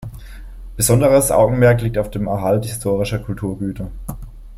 Besonderes 0.77 1.29
Augenmerk 1.29 1.83
liegt 1.83 1.99
auf 1.99 2.09
dem 2.09 2.25
Erhalt 2.25 2.65
historischer 2.65 3.19
Kulturgüter. 3.19 3.91